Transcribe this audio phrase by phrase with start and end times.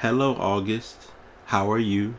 [0.00, 1.10] Hello, August.
[1.46, 2.16] How are you?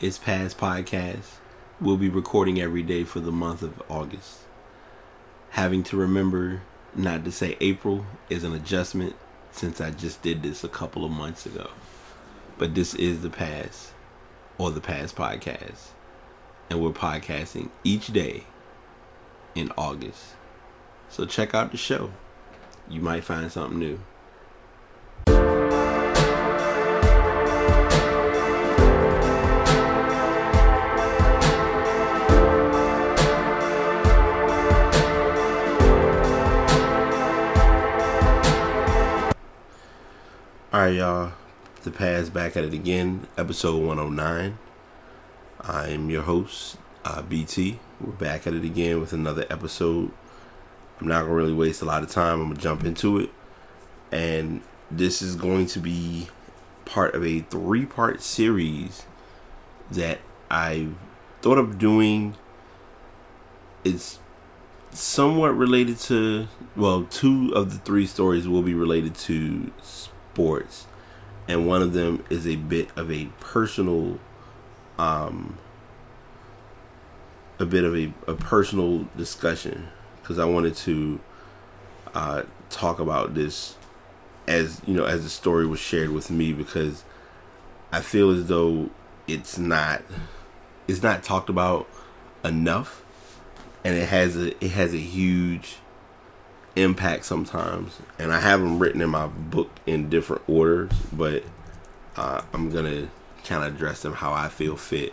[0.00, 1.38] It's Past Podcast.
[1.80, 4.40] We'll be recording every day for the month of August.
[5.48, 6.60] Having to remember
[6.94, 9.16] not to say April is an adjustment
[9.50, 11.70] since I just did this a couple of months ago.
[12.58, 13.92] But this is the past
[14.58, 15.92] or the past podcast.
[16.68, 18.44] And we're podcasting each day
[19.54, 20.34] in August.
[21.08, 22.10] So check out the show.
[22.90, 24.00] You might find something new.
[40.72, 41.32] Alright, y'all.
[41.82, 44.56] The past back at it again, episode 109.
[45.62, 47.80] I am your host, uh, BT.
[48.00, 50.12] We're back at it again with another episode.
[51.00, 52.34] I'm not going to really waste a lot of time.
[52.34, 53.30] I'm going to jump into it.
[54.12, 54.60] And
[54.92, 56.28] this is going to be
[56.84, 59.06] part of a three part series
[59.90, 60.90] that I
[61.42, 62.36] thought of doing.
[63.82, 64.20] It's
[64.92, 69.72] somewhat related to, well, two of the three stories will be related to
[70.40, 70.86] sports,
[71.48, 74.18] and one of them is a bit of a personal,
[74.98, 75.58] um,
[77.58, 79.88] a bit of a, a personal discussion
[80.22, 81.20] because I wanted to
[82.14, 83.76] uh, talk about this
[84.48, 87.04] as you know as the story was shared with me because
[87.92, 88.88] I feel as though
[89.26, 90.02] it's not
[90.88, 91.86] it's not talked about
[92.42, 93.04] enough
[93.84, 95.76] and it has a it has a huge
[96.80, 101.44] impact sometimes, and I have them written in my book in different orders, but
[102.16, 103.08] uh, I'm gonna
[103.44, 105.12] kind of address them how I feel fit,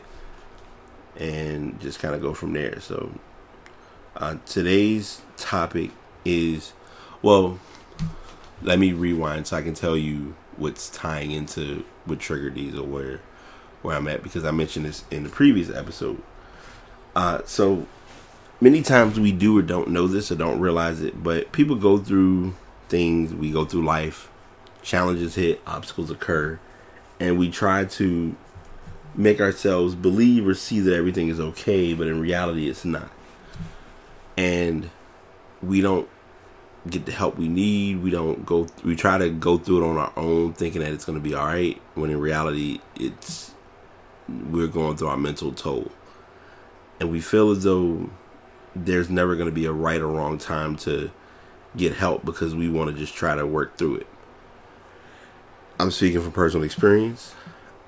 [1.15, 2.79] and just kind of go from there.
[2.79, 3.11] So
[4.15, 5.91] uh, today's topic
[6.25, 6.73] is
[7.21, 7.59] well.
[8.61, 12.83] Let me rewind so I can tell you what's tying into what triggered these or
[12.83, 13.19] where
[13.83, 16.21] where I'm at because I mentioned this in the previous episode.
[17.15, 17.85] Uh, so
[18.59, 21.97] many times we do or don't know this or don't realize it, but people go
[21.97, 22.53] through
[22.89, 24.29] things, we go through life,
[24.81, 26.59] challenges hit, obstacles occur,
[27.19, 28.35] and we try to
[29.15, 33.09] make ourselves believe or see that everything is okay, but in reality it's not.
[34.37, 34.89] And
[35.61, 36.07] we don't
[36.89, 38.01] get the help we need.
[38.03, 41.05] We don't go we try to go through it on our own thinking that it's
[41.05, 43.51] going to be all right when in reality it's
[44.29, 45.91] we're going through our mental toll.
[46.99, 48.09] And we feel as though
[48.85, 51.11] there's never going to be a right or wrong time to
[51.75, 54.07] get help because we want to just try to work through it.
[55.79, 57.35] I'm speaking from personal experience.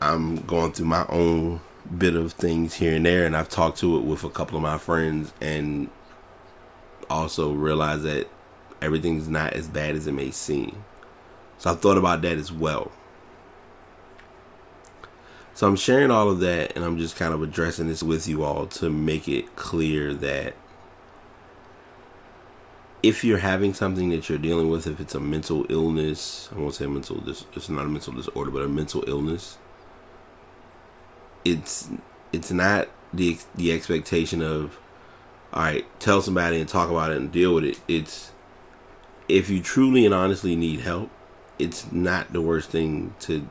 [0.01, 1.61] I'm going through my own
[1.97, 4.61] bit of things here and there, and I've talked to it with a couple of
[4.61, 5.89] my friends and
[7.09, 8.29] also realized that
[8.81, 10.83] everything's not as bad as it may seem.
[11.57, 12.91] So I've thought about that as well.
[15.53, 18.44] So I'm sharing all of that and I'm just kind of addressing this with you
[18.45, 20.53] all to make it clear that
[23.02, 26.76] if you're having something that you're dealing with, if it's a mental illness, I won't
[26.76, 29.58] say mental dis- it's not a mental disorder, but a mental illness,
[31.46, 31.90] it's
[32.34, 34.78] it's not the the expectation of
[35.54, 37.80] all right, tell somebody and talk about it and deal with it.
[37.88, 38.32] It's
[39.28, 41.10] if you truly and honestly need help,
[41.58, 43.48] it's not the worst thing to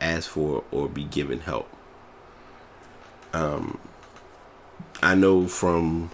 [0.00, 1.68] ask for or be given help.
[3.32, 3.78] Um
[5.02, 6.10] I know from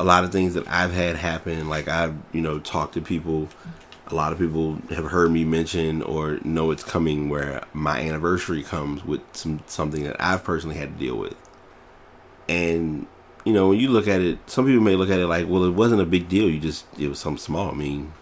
[0.00, 1.68] a lot of things that I've had happen.
[1.68, 3.50] Like I've, you know, talked to people.
[4.06, 8.62] A lot of people have heard me mention or know it's coming where my anniversary
[8.62, 11.36] comes with some something that I've personally had to deal with.
[12.48, 13.06] And
[13.44, 15.64] you know, when you look at it, some people may look at it like, well,
[15.64, 16.48] it wasn't a big deal.
[16.48, 17.70] You just it was something small.
[17.70, 18.14] I mean,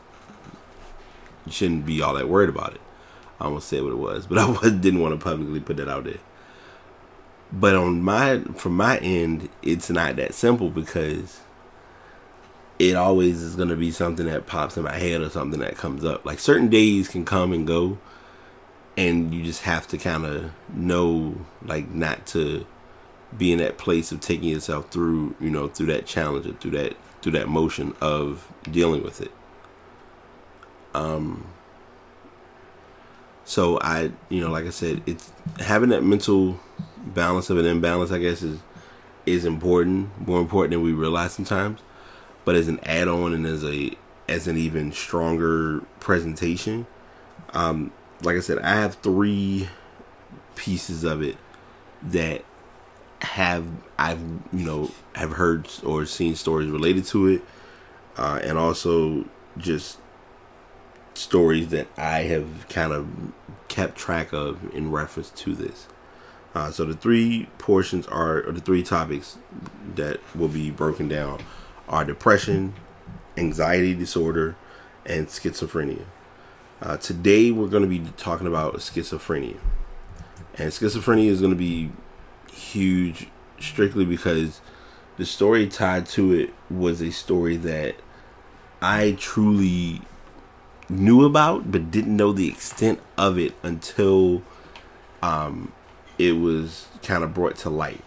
[1.47, 2.81] you shouldn't be all that worried about it.
[3.41, 6.05] I almost said what it was, but I didn't want to publicly put that out
[6.05, 6.19] there.
[7.53, 11.41] But on my from my end, it's not that simple because
[12.79, 15.77] it always is going to be something that pops in my head or something that
[15.77, 16.25] comes up.
[16.25, 17.99] Like certain days can come and go,
[18.97, 22.67] and you just have to kind of know, like, not to
[23.37, 26.71] be in that place of taking yourself through, you know, through that challenge or through
[26.73, 29.33] that through that motion of dealing with it.
[30.95, 31.47] Um.
[33.45, 36.61] So I, you know, like I said, it's having that mental
[36.99, 38.13] balance of an imbalance.
[38.13, 38.61] I guess is
[39.27, 41.81] is important, more important than we realize sometimes
[42.49, 43.91] but as an add-on and as a
[44.27, 46.87] as an even stronger presentation.
[47.53, 47.93] Um,
[48.23, 49.69] like I said, I have three
[50.57, 51.37] pieces of it
[52.03, 52.47] that
[53.21, 53.67] have
[53.99, 57.43] I've you know have heard or seen stories related to it,
[58.17, 59.27] uh, and also
[59.59, 59.99] just
[61.13, 63.09] stories that I have kind of
[63.69, 65.87] kept track of in reference to this.
[66.55, 69.37] Uh, so the three portions are, the three topics
[69.97, 71.43] that will be broken down
[71.89, 72.75] are depression,
[73.37, 74.57] anxiety disorder,
[75.07, 76.05] and schizophrenia.
[76.81, 79.59] Uh, today we're going to be talking about schizophrenia.
[80.57, 81.91] And schizophrenia is going to be
[82.53, 84.61] huge strictly because
[85.17, 87.97] the story tied to it was a story that
[88.81, 90.03] I truly
[90.89, 94.43] knew about but didn't know the extent of it until
[95.23, 95.73] um,
[96.19, 98.03] it was kind of brought to light.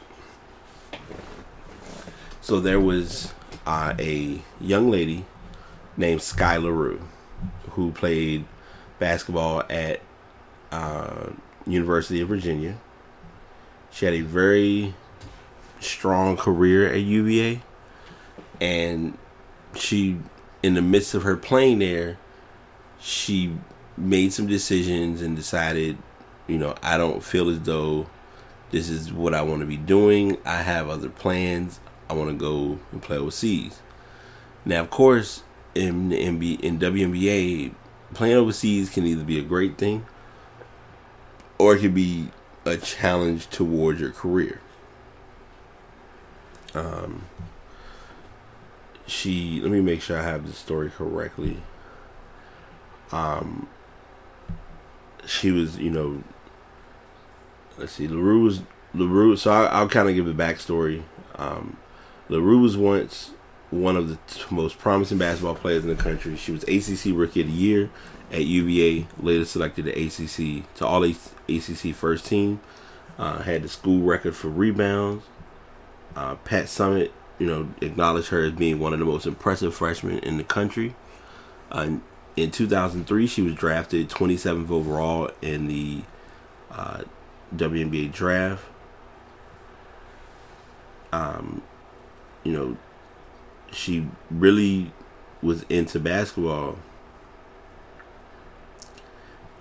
[2.41, 3.33] So there was
[3.71, 5.25] uh, a young lady
[5.95, 7.01] named Schuye LaRue
[7.71, 8.43] who played
[8.99, 10.01] basketball at
[10.73, 11.29] uh,
[11.65, 12.77] University of Virginia.
[13.89, 14.93] She had a very
[15.79, 17.61] strong career at UVA,
[18.59, 19.17] and
[19.73, 20.17] she,
[20.61, 22.17] in the midst of her playing there,
[22.99, 23.55] she
[23.97, 25.97] made some decisions and decided,
[26.45, 28.07] you know, I don't feel as though
[28.71, 30.37] this is what I want to be doing.
[30.45, 31.79] I have other plans.
[32.11, 33.79] I want to go and play overseas.
[34.65, 35.43] Now, of course,
[35.73, 37.73] in the NBA, in WNBA,
[38.13, 40.05] playing overseas can either be a great thing
[41.57, 42.27] or it can be
[42.65, 44.59] a challenge towards your career.
[46.73, 47.23] Um,
[49.07, 51.63] she let me make sure I have the story correctly.
[53.13, 53.69] Um,
[55.25, 56.23] she was, you know,
[57.77, 59.37] let's see, Larue was Larue.
[59.37, 61.03] So I, I'll, kind of give the backstory.
[61.35, 61.77] Um,
[62.31, 63.31] Larue was once
[63.71, 66.37] one of the t- most promising basketball players in the country.
[66.37, 67.89] She was ACC Rookie of the Year
[68.31, 69.05] at UVA.
[69.19, 72.61] Later selected the ACC to all ACC first team.
[73.19, 75.25] Uh, had the school record for rebounds.
[76.15, 80.19] Uh, Pat Summitt, you know, acknowledged her as being one of the most impressive freshmen
[80.19, 80.95] in the country.
[81.69, 81.97] Uh,
[82.37, 86.03] in 2003, she was drafted 27th overall in the
[86.71, 87.01] uh,
[87.53, 88.63] WNBA draft.
[91.11, 91.61] Um,
[92.43, 92.77] you know,
[93.71, 94.91] she really
[95.41, 96.77] was into basketball,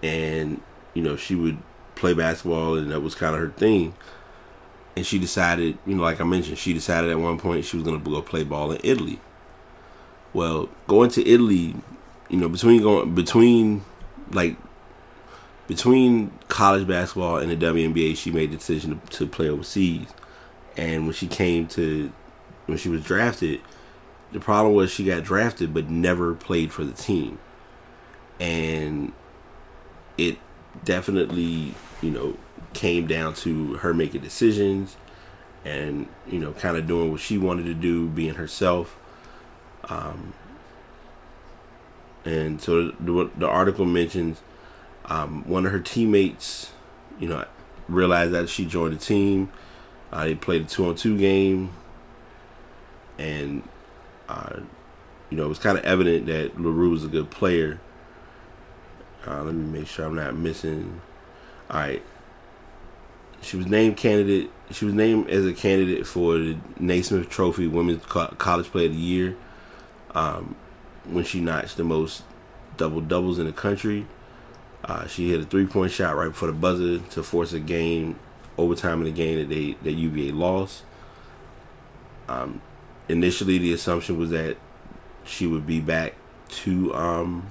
[0.03, 0.61] and
[0.95, 1.59] you know, she would
[1.95, 3.95] play basketball, and that was kind of her thing.
[4.97, 7.85] And she decided, you know, like I mentioned, she decided at one point she was
[7.85, 9.21] going to go play ball in Italy.
[10.33, 11.77] Well, going to Italy
[12.31, 13.85] you know, between going between
[14.31, 14.57] like
[15.67, 20.07] between college basketball and the WNBA, she made the decision to, to play overseas.
[20.77, 22.13] And when she came to
[22.67, 23.61] when she was drafted,
[24.33, 27.39] the problem was she got drafted but never played for the team.
[28.39, 29.13] And
[30.17, 30.39] it
[30.85, 32.37] definitely, you know,
[32.73, 34.97] came down to her making decisions
[35.65, 38.97] and, you know, kind of doing what she wanted to do, being herself.
[39.85, 40.33] Um,
[42.25, 44.41] and so the, the article mentions
[45.07, 46.73] um, one of her teammates,
[47.19, 47.45] you know,
[47.89, 49.51] realized that she joined the team.
[50.13, 51.71] Uh, they played a two on two game,
[53.21, 53.63] and
[54.29, 54.61] uh,
[55.29, 57.79] you know it was kind of evident that Larue was a good player.
[59.27, 61.01] Uh, let me make sure I'm not missing.
[61.71, 62.03] All right,
[63.43, 64.51] she was named candidate.
[64.71, 68.99] She was named as a candidate for the Naismith Trophy Women's College Player of the
[68.99, 69.37] Year.
[70.13, 70.57] Um,
[71.05, 72.23] when she notched the most
[72.77, 74.07] double doubles in the country.
[74.85, 78.19] Uh, she hit a three point shot right before the buzzer to force a game
[78.57, 80.85] overtime in the game that they that UVA lost.
[82.29, 82.63] Um,
[83.11, 84.57] initially, the assumption was that
[85.25, 86.15] she would be back
[86.49, 87.51] to um,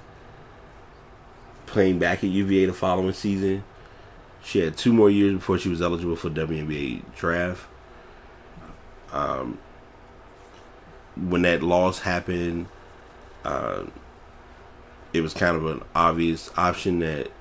[1.65, 3.63] playing back at UVA the following season.
[4.43, 7.65] She had two more years before she was eligible for WNBA draft.
[9.11, 9.59] Um,
[11.15, 12.67] when that loss happened,
[13.43, 13.83] uh,
[15.13, 17.31] it was kind of an obvious option that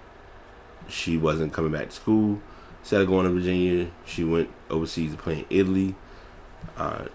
[0.88, 2.40] she wasn't coming back to school.
[2.80, 5.94] Instead of going to Virginia, she went overseas to play in Italy.
[6.76, 7.06] Uh,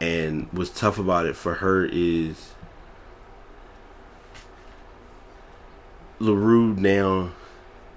[0.00, 2.52] and what's tough about it for her is
[6.18, 7.32] LaRue now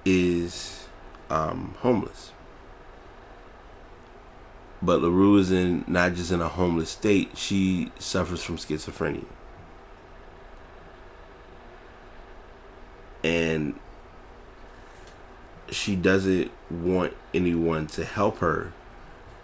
[0.05, 0.87] is
[1.29, 2.31] um, homeless.
[4.81, 9.25] But LaRue is in not just in a homeless state, she suffers from schizophrenia.
[13.27, 13.77] and
[15.69, 18.71] she doesn't want anyone to help her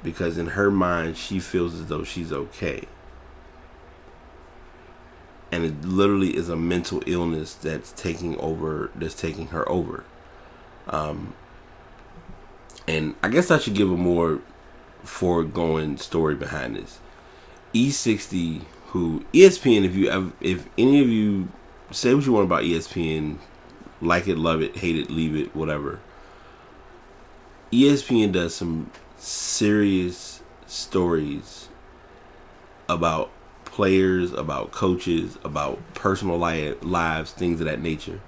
[0.04, 2.88] because in her mind she feels as though she's okay.
[5.52, 10.04] And it literally is a mental illness that's taking over that's taking her over.
[10.88, 11.34] Um
[12.86, 14.42] and i guess i should give a more
[15.04, 17.00] foregoing story behind this.
[17.74, 21.48] E60 who espn if you if any of you
[21.92, 23.38] say what you want about espn
[24.04, 26.00] like it, love it, hate it, leave it, whatever.
[27.72, 28.92] ESPN does some
[29.24, 31.70] serious stories
[32.90, 33.32] about
[33.64, 38.20] players, about coaches, about personal li- lives, things of that nature.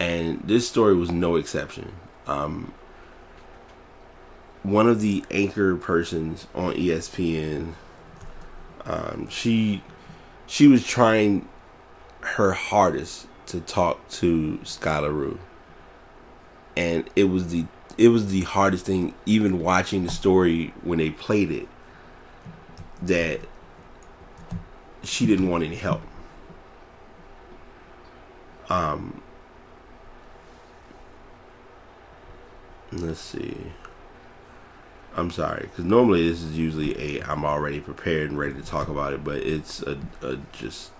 [0.00, 1.92] And this story was no exception.
[2.26, 2.74] Um,
[4.62, 7.74] one of the anchor persons on ESPN,
[8.84, 9.82] um, she
[10.46, 11.48] she was trying
[12.20, 15.38] her hardest to talk to Schuye LaRue,
[16.76, 17.66] and it was the
[17.98, 19.14] it was the hardest thing.
[19.24, 21.68] Even watching the story when they played it,
[23.02, 23.40] that
[25.02, 26.02] she didn't want any help.
[28.68, 29.22] Um,
[32.92, 33.56] let's see.
[35.14, 38.88] I'm sorry, because normally this is usually a I'm already prepared and ready to talk
[38.88, 40.90] about it, but it's a, a just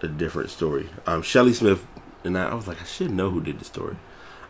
[0.00, 0.88] a different story.
[1.06, 1.84] Um, Shelly Smith
[2.24, 3.96] and I, I was like, I should know who did the story.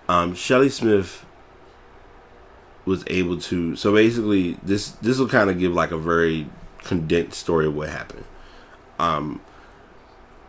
[0.08, 1.24] Um, Shelly Smith
[2.84, 3.76] was able to.
[3.76, 7.88] So basically, this this will kind of give like a very condensed story of what
[7.88, 8.24] happened.
[8.98, 9.40] Um,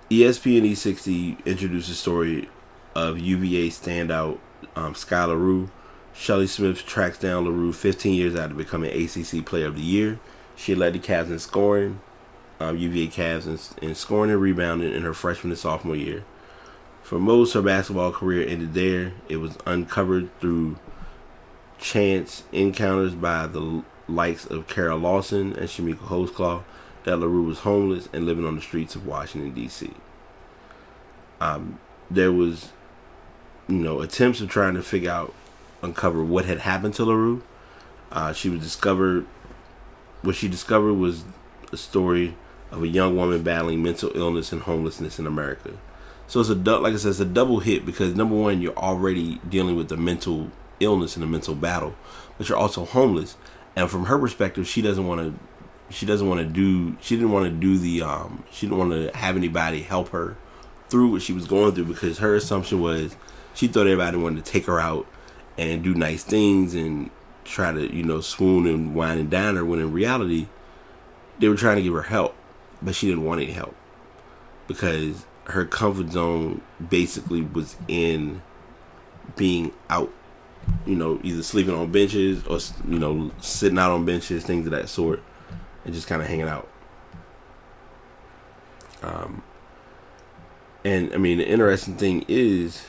[0.10, 2.50] ESPN E60 introduced the story
[2.96, 4.40] of UVA standout
[4.76, 5.70] um, Schuye LaRue.
[6.14, 10.20] Shelly Smith tracks down LaRue 15 years after becoming ACC Player of the Year.
[10.56, 12.00] She led the Cavs in scoring,
[12.60, 16.24] um, UVA Cavs in, in scoring and rebounding in her freshman and sophomore year.
[17.04, 19.12] For most, her basketball career ended there.
[19.28, 20.78] It was uncovered through
[21.78, 26.64] chance encounters by the likes of Carol Lawson and Chamique Holdsclaw
[27.04, 29.92] that LaRue was homeless and living on the streets of Washington, D.C.
[31.42, 31.80] Um,
[32.10, 32.72] there was,
[33.68, 35.34] you know, attempts of trying to figure out,
[35.82, 37.44] uncover what had happened to LaRue.
[38.14, 39.26] Uh, she was discovered,
[40.22, 41.26] what she discovered was
[41.74, 42.38] a story
[42.72, 45.72] of a young woman battling mental illness and homelessness in America.
[46.34, 49.40] So it's a like I said, it's a double hit because number one, you're already
[49.48, 50.50] dealing with the mental
[50.80, 51.96] illness and the mental battle,
[52.40, 53.38] but you're also homeless.
[53.76, 55.94] And from her perspective, she doesn't want to.
[55.94, 56.98] She doesn't want to do.
[57.02, 58.02] She didn't want to do the.
[58.02, 58.46] Um.
[58.52, 60.36] She didn't want to have anybody help her
[60.90, 63.16] through what she was going through because her assumption was
[63.54, 65.06] she thought everybody wanted to take her out
[65.56, 67.12] and do nice things and
[67.46, 70.48] try to you know swoon and wine and dine her when in reality
[71.38, 72.36] they were trying to give her help
[72.82, 73.76] but she didn't want any help
[74.68, 78.42] because her comfort zone basically was in
[79.36, 80.12] being out
[80.86, 82.60] you know either sleeping on benches or
[82.90, 85.22] you know sitting out on benches things of that sort
[85.84, 86.70] and just kind of hanging out
[89.02, 89.44] um
[90.86, 92.86] and i mean the interesting thing is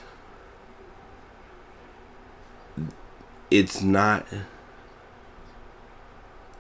[3.51, 4.27] it's not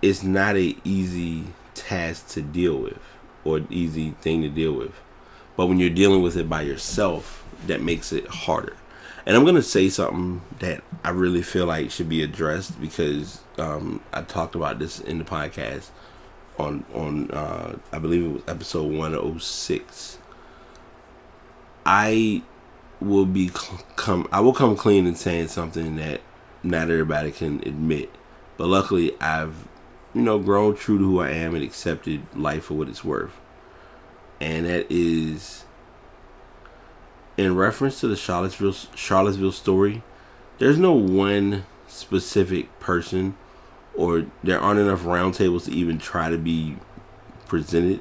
[0.02, 3.00] it's not a easy task to deal with
[3.42, 4.92] or an easy thing to deal with.
[5.56, 8.76] But when you're dealing with it by yourself, that makes it harder.
[9.26, 14.00] And I'm gonna say something that I really feel like should be addressed because um,
[14.12, 15.88] I talked about this in the podcast
[16.58, 20.18] on on uh, I believe it was episode 106.
[21.86, 22.42] I
[23.00, 23.50] will be
[23.96, 26.20] come I will come clean and saying something that
[26.62, 28.10] not everybody can admit.
[28.56, 29.68] But luckily, I've
[30.14, 33.32] you know grown true to who I am and accepted life for what it's worth.
[34.40, 35.64] And that is
[37.36, 40.02] in reference to the Charlottesville Charlottesville story.
[40.58, 43.36] There's no one specific person,
[43.94, 46.76] or there aren't enough roundtables to even try to be
[47.46, 48.00] presented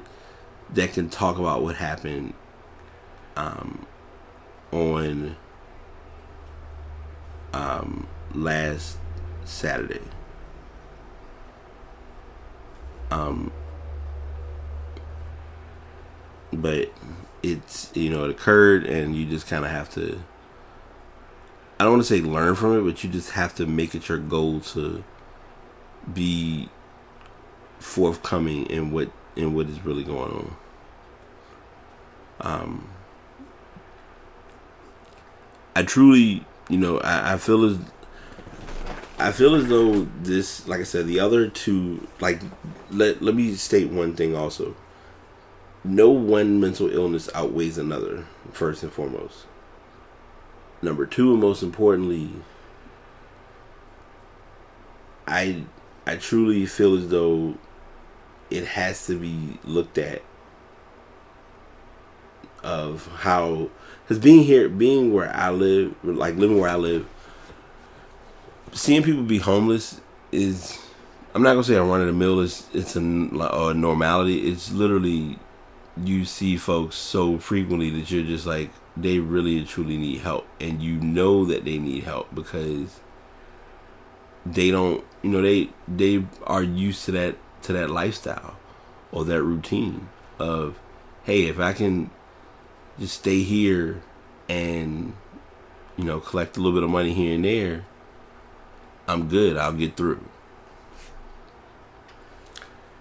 [0.72, 2.34] that can talk about what happened
[3.36, 3.86] um,
[4.72, 5.36] on
[7.52, 8.98] um, last
[9.44, 10.00] Saturday.
[13.10, 13.52] Um,
[16.60, 16.92] but
[17.42, 20.20] it's you know it occurred, and you just kind of have to.
[21.78, 24.08] I don't want to say learn from it, but you just have to make it
[24.08, 25.02] your goal to
[26.12, 26.68] be
[27.78, 30.56] forthcoming in what in what is really going on.
[32.40, 32.88] Um,
[35.76, 37.78] I truly, you know, I, I feel as
[39.18, 42.40] I feel as though this, like I said, the other two, like,
[42.90, 44.74] let let me state one thing also.
[45.84, 49.46] No one mental illness outweighs another, first and foremost.
[50.80, 52.30] Number two, and most importantly,
[55.26, 55.64] I
[56.06, 57.54] I truly feel as though
[58.50, 60.22] it has to be looked at
[62.62, 63.68] of how
[64.02, 67.06] because being here, being where I live, like living where I live,
[68.72, 70.00] seeing people be homeless
[70.32, 70.78] is
[71.34, 72.40] I'm not gonna say a run of the mill.
[72.40, 74.48] It's it's a, a normality.
[74.48, 75.38] It's literally
[76.02, 80.46] you see folks so frequently that you're just like, they really and truly need help,
[80.60, 83.00] and you know that they need help because
[84.46, 88.56] they don't, you know, they they are used to that to that lifestyle
[89.10, 90.08] or that routine
[90.38, 90.78] of,
[91.24, 92.10] hey, if I can
[92.98, 94.02] just stay here
[94.48, 95.14] and
[95.96, 97.84] you know collect a little bit of money here and there,
[99.08, 99.56] I'm good.
[99.56, 100.24] I'll get through.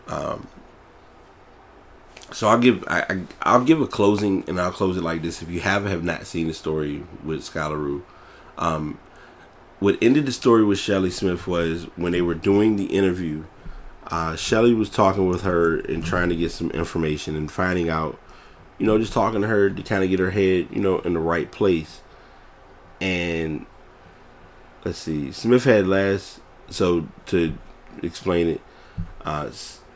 [0.08, 0.48] Um,
[2.34, 5.42] so I'll give I, I will give a closing and I'll close it like this.
[5.42, 8.04] If you haven't have not seen the story with Schuye LaRue,
[8.58, 9.00] um,
[9.80, 13.44] what ended the story with Shelly Smith was when they were doing the interview.
[14.08, 18.20] Uh, Shelly was talking with her and trying to get some information and finding out,
[18.78, 21.13] you know, just talking to her to kind of get her head, you know, in
[21.13, 22.02] the right place.
[23.00, 23.66] And
[24.84, 26.40] let's see, Smith had last.
[26.70, 27.58] So to
[28.02, 28.62] explain it,
[29.25, 29.52] uh,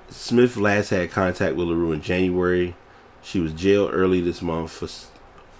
[0.10, 2.76] Smith last had contact with LaRue in January.
[3.22, 4.72] She was jailed early this month.
[4.72, 4.88] For,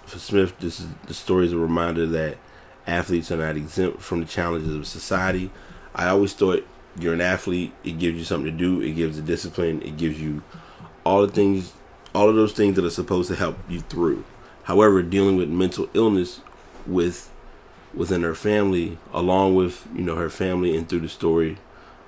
[0.08, 2.38] for Smith, this is, the story is a reminder that
[2.86, 5.50] athletes are not exempt from the challenges of society.
[5.94, 6.66] I always thought
[6.98, 10.20] you're an athlete, it gives you something to do, it gives a discipline, it gives
[10.20, 10.42] you
[11.04, 11.72] all the things,
[12.14, 14.24] all of those things that are supposed to help you through.
[14.64, 16.40] However, dealing with mental illness
[16.86, 17.30] with
[17.94, 21.58] within her family, along with you know her family and through the story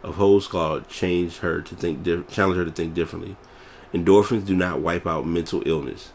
[0.02, 3.36] of Whole Holdsclaw changed her to think, di- challenge her to think differently.
[3.92, 6.12] Endorphins do not wipe out mental illness.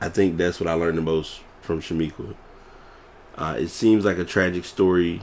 [0.00, 2.36] I think that's what I learned the most from Chamique.
[3.36, 5.22] Uh, it seems like a tragic story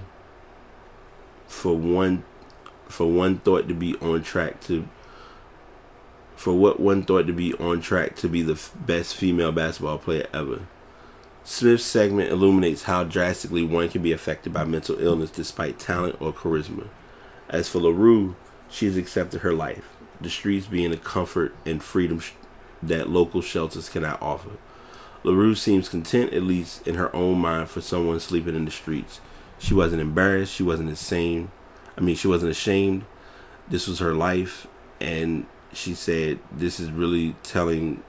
[1.47, 2.23] for one,
[2.87, 4.87] for one thought to be on track to,
[6.35, 9.97] for what one thought to be on track to be the f- best female basketball
[9.99, 10.67] player ever.
[11.43, 16.33] Smith's segment illuminates how drastically one can be affected by mental illness despite talent or
[16.33, 16.87] charisma.
[17.51, 18.35] As for LaRue,
[18.69, 19.83] she has accepted her life,
[20.21, 22.21] the streets being a comfort and freedom
[22.81, 24.51] that local shelters cannot offer.
[25.25, 29.19] LaRue seems content, at least in her own mind, for someone sleeping in the streets.
[29.59, 31.49] She wasn't embarrassed, she wasn't ashamed.
[31.97, 33.03] I mean, she wasn't ashamed.
[33.67, 34.65] This was her life,
[35.01, 38.01] and she said, This is really telling,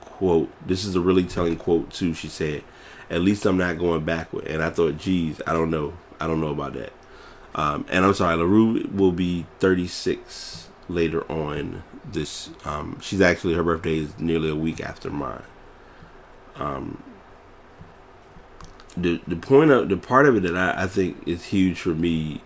[0.00, 2.14] quote, this is a really telling quote, too.
[2.14, 2.62] She said,
[3.10, 4.46] At least I'm not going backward.
[4.46, 5.94] And I thought, geez, I don't know.
[6.20, 6.92] I don't know about that.
[7.54, 12.50] Um, and I'm sorry, LaRue will be 36 later on this.
[12.64, 15.42] Um, she's actually, her birthday is nearly a week after mine.
[16.56, 17.02] Um,
[18.96, 21.90] the the point of the part of it that I, I think is huge for
[21.90, 22.42] me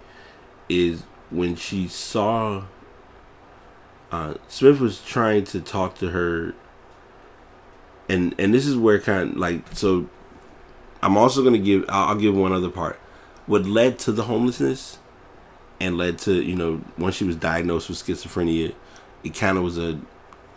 [0.68, 2.64] is when she saw
[4.10, 6.54] uh, Smith was trying to talk to her
[8.08, 10.08] and and this is where kind of like so
[11.02, 13.00] I'm also gonna give I'll, I'll give one other part
[13.52, 14.98] what led to the homelessness
[15.78, 18.74] and led to you know once she was diagnosed with schizophrenia,
[19.22, 20.00] it kind of was a,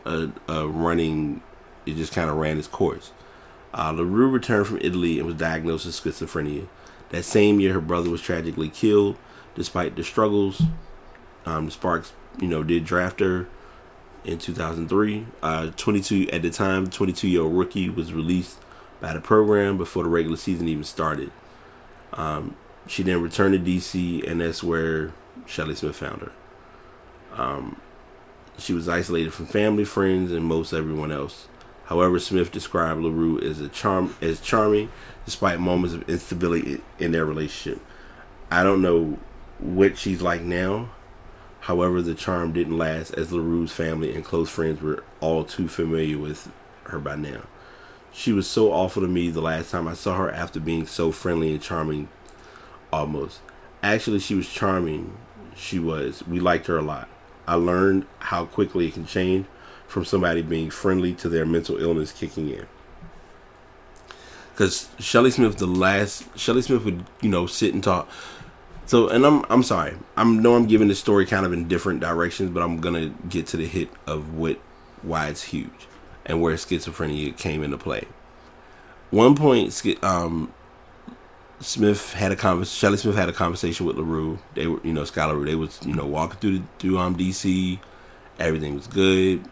[0.05, 1.43] a, a running.
[1.85, 3.11] It just kind of ran its course.
[3.73, 6.69] Uh, LaRue returned from Italy and was diagnosed with schizophrenia.
[7.09, 9.17] That same year, her brother was tragically killed.
[9.55, 10.61] Despite the struggles,
[11.45, 13.47] um, Sparks, you know, did draft her
[14.23, 15.27] in 2003.
[15.43, 18.57] Uh, 22 at the time, 22 year old rookie was released
[19.01, 21.31] by the program before the regular season even started.
[22.13, 22.55] Um,
[22.87, 25.13] she then returned to DC, and that's where
[25.45, 26.31] Shelly Smith found her.
[27.33, 27.81] Um,
[28.57, 31.47] she was isolated from family, friends, and most everyone else.
[31.85, 34.91] However, Smith described LaRue as a charm as charming,
[35.25, 37.81] despite moments of instability in their relationship.
[38.49, 39.19] I don't know
[39.59, 40.89] what she's like now.
[41.61, 46.17] However, the charm didn't last, as LaRue's family and close friends were all too familiar
[46.17, 46.51] with
[46.85, 47.41] her by now.
[48.11, 51.11] She was so awful to me the last time I saw her after being so
[51.11, 52.07] friendly and charming
[52.95, 53.41] almost.
[53.83, 55.15] Actually, she was charming.
[55.55, 56.25] She was.
[56.27, 57.07] We liked her a lot.
[57.47, 59.45] I learned how quickly it can change
[59.87, 62.65] from somebody being friendly to their mental illness kicking in.
[64.51, 68.09] Because Shelly Smith, the last Shelly Smith would you know sit and talk.
[68.85, 69.95] So, and I'm I'm sorry.
[70.15, 73.47] I know I'm giving the story kind of in different directions, but I'm gonna get
[73.47, 74.59] to the hit of what
[75.01, 75.87] why it's huge
[76.25, 78.05] and where schizophrenia came into play.
[79.11, 80.51] One point, um,
[81.59, 82.79] Smith had a conversation.
[82.79, 84.39] Shelly Smith had a conversation with LaRue.
[84.55, 85.45] They were, you know, LaRue.
[85.45, 87.79] They was, you know, walking through through um DC.
[88.39, 89.45] Everything was good.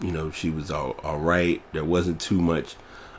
[0.00, 1.60] You know, she was all all right.
[1.72, 2.76] There wasn't too much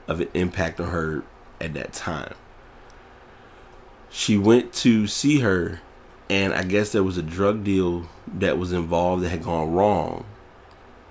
[0.08, 1.23] of an impact on her
[1.60, 2.34] at that time.
[4.10, 5.82] She went to see her,
[6.30, 10.25] and I guess there was a drug deal that was involved that had gone wrong.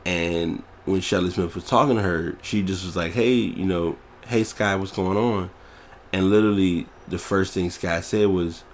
[0.05, 3.97] And when Shelly Smith was talking to her, she just was like, "Hey, you know,
[4.27, 5.51] hey Schuye, what's going on?"
[6.13, 8.65] And literally, the first thing Schuye said was,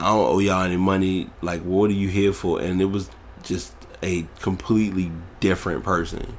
[0.00, 1.30] I don't owe y'all any money.
[1.40, 2.60] Like, what are you here for?
[2.60, 3.10] And it was
[3.42, 6.36] just a completely different person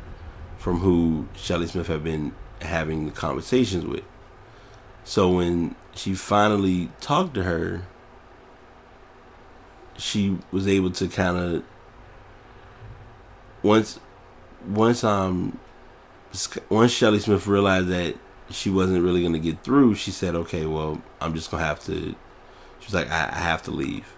[0.58, 4.04] from who Shelly Smith had been having the conversations with.
[5.04, 7.86] So when she finally talked to her,
[9.98, 11.64] she was able to kind of
[13.64, 14.00] once
[14.68, 15.58] once um
[16.70, 18.16] once Shelly Smith realized that
[18.50, 22.16] she wasn't really gonna get through, she said, "Okay, well, I'm just gonna have to."
[22.80, 24.16] She was like, "I, I have to leave,"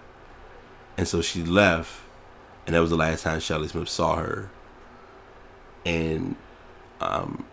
[0.96, 2.00] and so she left,
[2.66, 4.50] and that was the last time Shelly Smith saw her.
[5.86, 6.36] And
[7.00, 7.46] um,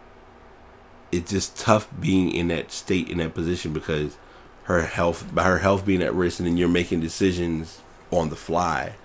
[1.12, 4.18] it's just tough being in that state in that position because
[4.64, 8.36] her health, by her health being at risk, and then you're making decisions on the
[8.36, 8.96] fly,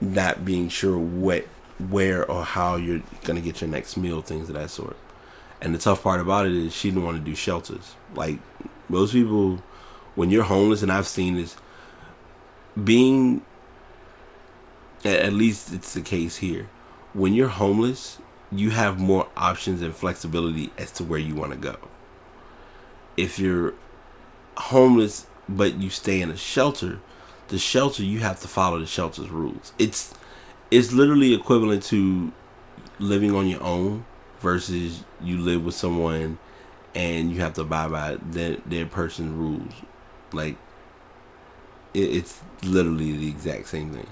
[0.00, 1.44] not being sure what,
[1.78, 4.96] where, or how you're gonna get your next meal, things of that sort.
[5.60, 7.94] And the tough part about it is she didn't want to do shelters.
[8.14, 8.38] Like
[8.88, 9.62] most people,
[10.14, 11.56] when you're homeless, and I've seen this,
[12.82, 13.42] being
[15.04, 16.68] at least it's the case here.
[17.12, 18.18] When you're homeless,
[18.50, 21.76] you have more options and flexibility as to where you want to go.
[23.16, 23.74] If you're
[24.56, 27.00] homeless but you stay in a shelter,
[27.48, 29.72] the shelter you have to follow the shelter's rules.
[29.78, 30.14] It's
[30.70, 32.32] it's literally equivalent to
[32.98, 34.04] living on your own
[34.40, 36.38] versus you live with someone
[36.94, 39.72] and you have to abide by their their person's rules.
[40.32, 40.56] Like
[41.94, 44.06] it, it's literally the exact same thing.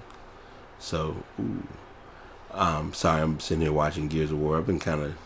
[0.78, 1.66] So, ooh.
[2.52, 4.58] um, sorry, I'm sitting here watching Gears of War.
[4.58, 5.16] I've been kind of,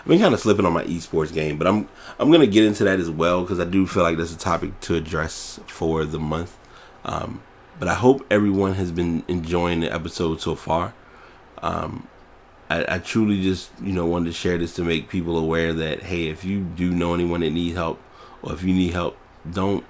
[0.00, 2.84] I've been kind of slipping on my esports game, but I'm I'm gonna get into
[2.84, 6.18] that as well because I do feel like that's a topic to address for the
[6.18, 6.56] month.
[7.04, 7.42] Um,
[7.78, 10.94] but I hope everyone has been enjoying the episode so far.
[11.62, 12.08] Um,
[12.70, 16.02] I, I, truly just you know wanted to share this to make people aware that
[16.02, 18.00] hey, if you do know anyone that needs help,
[18.42, 19.16] or if you need help,
[19.50, 19.84] don't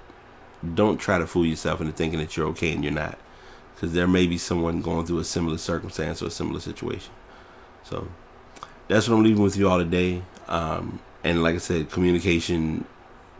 [0.75, 3.17] don't try to fool yourself into thinking that you're okay and you're not
[3.79, 7.13] because there may be someone going through a similar circumstance or a similar situation.
[7.83, 8.09] So
[8.89, 10.21] that's what I'm leaving with you all today.
[10.49, 12.83] Um, and like I said, communication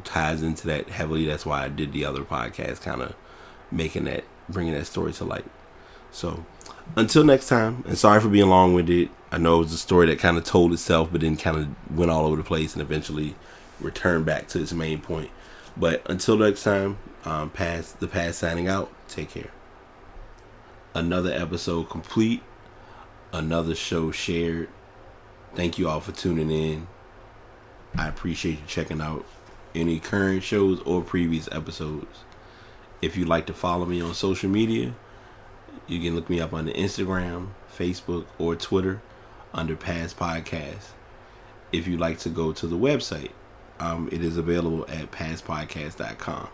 [0.05, 1.25] ties into that heavily.
[1.25, 3.15] That's why I did the other podcast, kind of
[3.69, 5.43] making that, bringing that story to light.
[6.11, 6.45] So
[6.95, 9.09] until next time, and sorry for being long winded.
[9.31, 11.97] I know it was a story that kind of told itself, but then kind of
[11.97, 13.35] went all over the place and eventually
[13.79, 15.29] returned back to its main point.
[15.77, 18.91] But until next time, um, pass the past signing out.
[19.07, 19.51] Take care
[20.93, 22.41] another episode complete,
[23.31, 24.69] another show shared.
[25.55, 26.87] Thank you all for tuning in.
[27.97, 29.25] I appreciate you checking out
[29.73, 32.23] any current shows or previous episodes.
[33.01, 34.93] If you'd like to follow me on social media,
[35.87, 39.01] you can look me up on the Instagram, Facebook, or Twitter
[39.53, 40.89] under Past Podcast.
[41.71, 43.31] If you'd like to go to the website,
[43.79, 46.49] um, it is available at pastpodcast.com,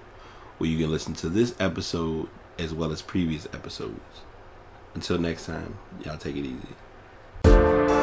[0.58, 2.30] where you can listen to this episode
[2.60, 4.22] as well as previous episodes.
[4.94, 7.95] Until next time, y'all take it easy.